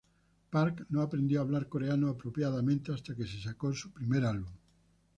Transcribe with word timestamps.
Park 0.49 0.81
no 0.89 1.03
aprendió 1.03 1.37
a 1.37 1.43
hablar 1.43 1.69
coreano 1.69 2.09
apropiadamente 2.09 2.91
hasta 2.91 3.13
que 3.15 3.27
sacó 3.27 3.71
su 3.71 3.91
primer 3.91 4.25
álbum. 4.25 4.51